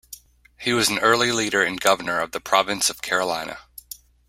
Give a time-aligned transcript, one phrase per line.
[0.57, 3.59] He was an early leader and governor of the Province of Carolina.